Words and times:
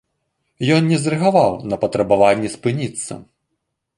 Ён 0.75 0.87
не 0.93 0.97
зрэагаваў 1.03 1.51
на 1.73 1.79
патрабаванні 1.85 2.49
спыніцца. 2.57 3.13